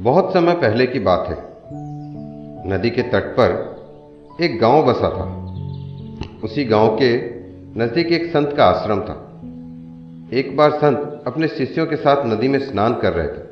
बहुत 0.00 0.32
समय 0.32 0.54
पहले 0.54 0.86
की 0.86 0.98
बात 0.98 1.26
है। 1.28 1.36
नदी 2.70 2.90
के 2.90 3.02
तट 3.02 3.24
पर 3.40 4.44
एक 4.44 4.60
गाँव 4.60 4.82
बसा 4.82 5.08
था। 5.10 5.24
उसी 6.44 6.64
गाँव 6.64 6.96
के 7.02 7.10
नज़दीक 7.80 8.06
एक 8.06 8.30
संत 8.32 8.54
का 8.56 8.64
आश्रम 8.64 9.00
था। 9.00 9.14
एक 10.38 10.56
बार 10.56 10.70
संत 10.70 11.24
अपने 11.26 11.48
शिष्यों 11.48 11.86
के 11.86 11.96
साथ 11.96 12.24
नदी 12.26 12.48
में 12.48 12.58
स्नान 12.58 12.94
कर 12.94 13.12
रहे 13.12 13.26
थे। 13.26 13.44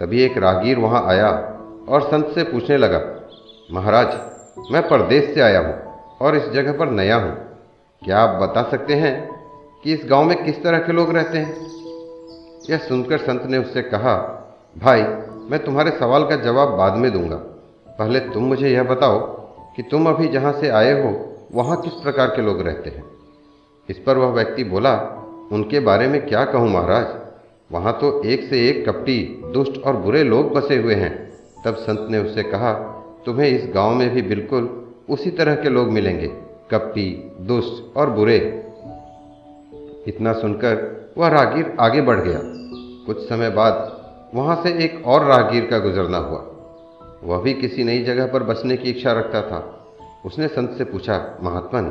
तभी 0.00 0.22
एक 0.22 0.38
राहगीर 0.38 0.78
वहाँ 0.78 1.06
आया 1.06 1.30
और 1.88 2.02
संत 2.02 2.26
से 2.34 2.42
पूछने 2.42 2.76
लगा, 2.76 3.00
महाराज, 3.72 4.18
मैं 4.72 4.88
परदेश 4.88 5.34
से 5.34 5.40
आया 5.40 5.60
हूँ 5.60 5.74
और 6.20 6.36
इस 6.36 6.48
जगह 6.48 6.72
पर 6.72 6.90
नया 6.90 7.16
हूँ। 7.16 7.32
क्या 8.02 8.18
आप 8.18 8.42
बता 8.42 8.62
सकते 8.70 8.94
हैं 8.94 9.30
कि 9.84 9.92
इस 9.92 10.06
गाँव 10.10 10.24
में 10.24 10.44
किस 10.44 10.62
तरह 10.62 10.78
के 10.78 10.92
लोग 10.92 11.16
रहते 11.16 11.38
हैं? 11.38 11.66
यह 12.70 12.78
सुनकर 12.78 13.18
संत 13.18 13.42
ने 13.46 13.58
उससे 13.58 13.82
कहा 13.82 14.38
भाई, 14.78 15.02
मैं 15.50 15.58
तुम्हारे 15.58 15.90
सवाल 15.90 16.24
का 16.24 16.36
जवाब 16.36 16.68
बाद 16.68 16.94
में 16.94 17.12
दूँगा। 17.12 17.36
पहले 17.98 18.20
तुम 18.20 18.44
मुझे 18.44 18.70
यह 18.70 18.82
बताओ 18.82 19.18
कि 19.76 19.82
तुम 19.82 20.08
अभी 20.08 20.28
जहाँ 20.28 20.52
से 20.52 20.68
आए 20.68 21.02
हो, 21.02 21.36
वहाँ 21.54 21.80
किस 21.80 21.92
प्रकार 21.92 22.26
के 22.26 22.42
लोग 22.42 22.60
रहते 22.60 22.90
हैं? 22.90 23.04
इस 23.88 23.98
पर 23.98 24.18
वह 24.18 24.26
व्यक्ति 24.26 24.64
बोला, 24.64 24.94
उनके 25.52 25.80
बारे 25.80 26.08
में 26.08 26.26
क्या 26.26 26.44
कहूँ 26.44 26.70
महाराज? 26.70 27.06
वहाँ 27.72 27.98
तो 28.00 28.22
एक 28.24 28.50
से 28.50 28.68
एक 28.68 28.88
कपटी, 28.88 29.42
दुष्ट 29.52 29.82
और 29.84 29.96
बुरे 29.96 30.24
लोग 30.24 30.52
बसे 30.52 30.76
हुए 30.76 30.94
हैं। 30.94 31.32
तब 31.64 31.74
संत 31.74 32.06
ने 32.10 32.18
उससे 32.18 32.42
कहा, 32.42 32.72
तुम्हें 33.26 33.48
इस 33.48 33.74
गाँव 33.74 33.94
में 33.94 34.10
भी 34.10 34.22
बिल्कुल 34.22 34.86
उसी 35.10 35.30
तरह 35.30 35.54
के 35.54 35.68
लोग 35.68 35.88
मिलेंगे, 35.88 36.26
कपटी, 36.70 37.32
दुष्ट 37.40 37.96
और 37.96 38.10
बुरे. 38.10 38.36
इतना 40.08 40.32
सुनकर 40.32 41.02
वह 41.18 41.28
रागीर 41.28 41.76
आगे 41.80 42.00
बढ़ 42.00 42.20
गया। 42.20 42.40
कुछ 43.06 43.28
समय 43.28 43.50
बाद 43.50 44.01
वहाँ 44.34 44.62
से 44.62 44.70
एक 44.84 45.06
और 45.06 45.24
राहगीर 45.24 45.66
का 45.66 45.78
गुजरना 45.78 46.18
हुआ। 46.18 46.44
वह 47.24 47.42
भी 47.42 47.54
किसी 47.54 47.84
नई 47.84 48.04
जगह 48.04 48.26
पर 48.26 48.42
बसने 48.42 48.76
की 48.76 48.90
इच्छा 48.90 49.12
रखता 49.12 49.42
था। 49.42 49.58
उसने 50.24 50.48
संत 50.48 50.70
से 50.70 50.84
पूछा 50.84 51.38
महात्मन 51.42 51.90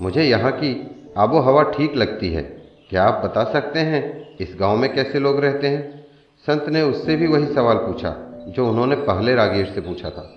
मुझे 0.00 0.22
यहाँ 0.22 0.52
की 0.52 0.70
आबो 1.16 1.38
हवा 1.38 1.62
ठीक 1.62 1.96
लगती 1.96 2.32
है। 2.32 2.42
क्या 2.90 3.04
आप 3.04 3.24
बता 3.24 3.44
सकते 3.44 3.78
हैं, 3.78 4.36
इस 4.36 4.56
गाँव 4.60 4.76
में 4.76 4.94
कैसे 4.94 5.18
लोग 5.18 5.40
रहते 5.40 5.68
हैं? 5.68 6.06
संत 6.46 6.68
ने 6.68 6.82
उससे 6.82 7.16
भी 7.16 7.26
वही 7.26 7.46
सवाल 7.46 7.76
पूछा, 7.76 8.14
जो 8.48 8.68
उन्होंने 8.68 8.96
पहले 8.96 9.34
राहगीर 9.34 9.66
से 9.66 9.80
पूछा 9.80 10.10
था। 10.10 10.28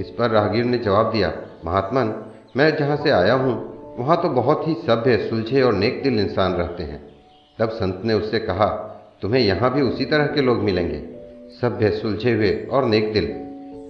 इस 0.00 0.10
पर 0.10 0.30
राहगीर 0.30 0.64
ने 0.64 0.78
जवाब 0.78 1.10
दिया 1.12 1.32
महात्मन 1.64 2.14
मैं 2.56 2.76
जहाँ 2.76 2.96
से 2.96 3.10
आया 3.10 3.34
हूँ, 3.34 3.54
वहाँ 3.98 4.22
तो 4.22 4.28
बहुत 4.28 4.68
ही 4.68 4.74
सभ्य, 4.74 5.16
सुलझे 5.30 5.62
और 5.62 5.72
नेक 5.72 6.02
दिल 6.02 6.18
इंसान 6.20 6.52
रहते 6.52 6.82
हैं। 6.82 7.02
तब 7.58 7.68
संत 7.68 8.02
ने 8.04 8.14
उससे 8.14 8.38
कहा 8.38 8.88
तुम्हें 9.22 9.40
यहाँ 9.40 9.74
भी 9.74 9.82
उसी 9.82 10.04
तरह 10.04 10.26
के 10.26 10.42
लोग 10.42 10.58
मिलेंगे। 10.58 11.02
सभ्य, 11.62 11.90
सुलझे 11.90 12.32
हुए 12.32 12.68
और 12.72 12.84
नेक 12.84 13.12
दिल। 13.12 13.26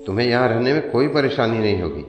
तुम्हें 0.06 0.26
यहाँ 0.26 0.48
रहने 0.48 0.72
में 0.72 0.90
कोई 0.90 1.08
परेशानी 1.08 1.58
नहीं 1.58 1.82
होगी। 1.82 2.04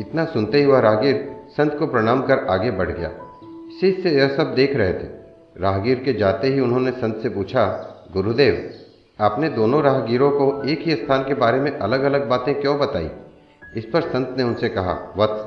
इतना 0.00 0.24
सुनते 0.24 0.58
ही 0.58 0.66
वह 0.66 0.78
राहगीर 0.78 1.36
संत 1.48 1.78
को 1.78 1.86
प्रणाम 1.86 2.22
कर 2.22 2.38
आगे 2.38 2.70
बढ़ 2.70 2.90
गया। 2.90 3.08
शिष्य 3.80 4.10
यह 4.10 4.28
सब 4.28 4.54
देख 4.54 4.76
रहे 4.76 4.92
थे। 4.92 5.20
राहगीर 5.56 5.98
के 5.98 6.12
जाते 6.12 6.48
ही 6.48 6.60
उन्होंने 6.60 6.90
संत 6.90 7.16
से 7.16 7.28
पूछा, 7.28 7.64
गुरुदेव, 8.12 8.70
आपने 9.20 9.48
दोनों 9.48 9.82
राहगीरों 9.82 10.30
को 10.30 10.62
एक 10.68 10.80
ही 10.80 10.94
स्थान 10.96 11.22
के 11.22 11.34
बारे 11.34 11.60
में 11.60 11.70
अलग 11.70 12.02
अलग 12.02 12.28
बातें 12.28 12.60
क्यों 12.60 12.78
बताई? 12.78 13.10
इस 13.76 13.84
पर 13.84 14.00
संत 14.00 14.34
ने 14.36 14.42
उनसे 14.42 14.68
कहा, 14.68 15.14
वत्स, 15.16 15.44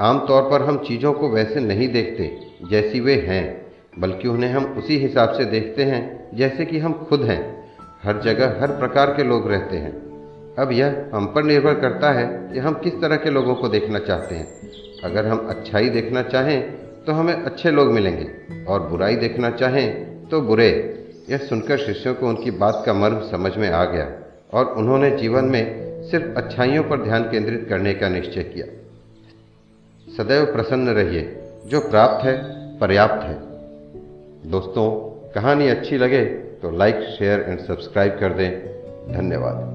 आमतौर 0.00 0.42
पर 0.42 0.62
हम 0.62 0.78
चीज़ों 0.78 1.12
को 1.12 1.28
वैसे 1.28 1.60
नहीं 1.60 1.88
देखते 1.88 2.38
जैसी 2.70 3.00
वे 3.00 3.14
हैं। 3.14 3.59
बल्कि 3.98 4.28
उन्हें 4.28 4.50
हम 4.50 4.64
उसी 4.64 4.98
हिसाब 4.98 5.28
से 5.28 5.44
देखते 5.44 5.84
हैं, 5.84 6.28
जैसे 6.36 6.64
कि 6.64 6.78
हम 6.78 6.92
खुद 6.92 7.22
हैं। 7.22 7.70
हर 8.02 8.20
जगह, 8.20 8.60
हर 8.60 8.68
प्रकार 8.68 9.14
के 9.14 9.22
लोग 9.22 9.50
रहते 9.50 9.76
हैं। 9.76 9.92
अब 10.58 10.72
यह 10.72 11.10
हम 11.14 11.26
पर 11.26 11.42
निर्भर 11.42 11.74
करता 11.74 12.12
है 12.12 12.52
कि 12.52 12.58
हम 12.58 12.74
किस 12.74 13.00
तरह 13.00 13.16
के 13.16 13.30
लोगों 13.30 13.54
को 13.54 13.68
देखना 13.68 13.98
चाहते 13.98 14.34
हैं। 14.34 14.46
अगर 15.04 15.26
हम 15.26 15.46
अच्छाई 15.48 15.88
देखना 15.88 16.22
चाहें 16.22 16.62
तो 17.06 17.12
हमें 17.12 17.34
अच्छे 17.34 17.70
लोग 17.70 17.88
मिलेंगे, 17.88 18.30
और 18.64 18.80
बुराई 18.80 19.16
देखना 19.16 19.50
चाहें 19.50 20.06
तो 20.28 20.40
बुरे। 20.40 20.96
यह 21.30 21.36
सुनकर 21.36 21.78
शिष्यों 21.78 22.14
को 22.14 22.28
उनकी 22.28 22.50
बात 22.50 22.82
का 22.86 22.92
मर्म 22.92 23.20
समझ 23.20 23.56
में 23.56 23.70
आ 23.70 23.84
गया, 23.84 24.12
और 24.52 24.64
उन्होंने 24.64 25.10
जीवन 25.10 25.44
में 25.44 25.90
सिर्फ़ 26.02 26.26
अच्छाइयों 26.26 26.84
पर 26.84 27.02
ध्यान 27.02 27.22
केंद्रित 27.22 27.66
करने 27.68 27.94
का 27.94 28.08
निश्चय 28.08 28.42
किया। 28.42 28.66
सदैव 30.16 30.44
प्रसन्न 30.44 30.88
रहिए। 30.88 31.38
जो 31.66 31.80
प्राप्त 31.80 32.24
है, 32.24 32.36
पर्याप्त 32.78 33.22
है। 33.24 33.49
दोस्तों 34.46 34.84
कहानी 35.34 35.68
अच्छी 35.68 35.96
लगे 35.98 36.24
तो 36.62 36.70
लाइक 36.70 37.00
शेयर 37.18 37.40
एंड 37.40 37.58
सब्सक्राइब 37.58 38.16
कर 38.20 38.32
दें। 38.32 38.50
धन्यवाद। 39.12 39.69